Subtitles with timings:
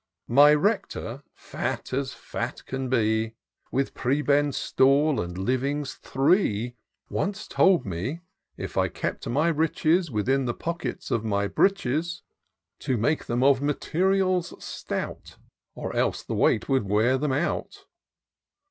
[0.41, 3.35] "My Rector, fat as fat can be,
[3.71, 6.75] With prebend stall, and livings three,
[7.07, 8.21] Once told me,
[8.57, 12.23] if I kept my riches Within the pockets of my breeches,
[12.79, 15.37] To make them of materials stout.
[15.75, 17.85] Or else the weight would wear them out.